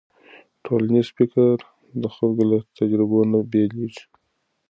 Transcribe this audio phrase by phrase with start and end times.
[0.65, 1.53] ټولنیز فکر
[2.01, 4.03] د خلکو له تجربو نه بېلېږي.